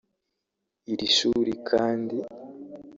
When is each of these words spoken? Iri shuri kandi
Iri 0.91 1.07
shuri 1.15 1.51
kandi 1.69 2.17